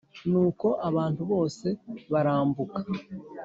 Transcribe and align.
Nuko 0.29 0.67
abantu 0.89 1.21
bose 1.31 1.67
barambuka 2.11 2.79